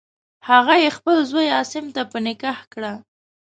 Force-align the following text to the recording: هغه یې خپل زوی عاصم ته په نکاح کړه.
هغه 0.49 0.75
یې 0.83 0.89
خپل 0.97 1.17
زوی 1.31 1.47
عاصم 1.57 1.85
ته 1.95 2.01
په 2.11 2.17
نکاح 2.27 2.59
کړه. 2.73 2.93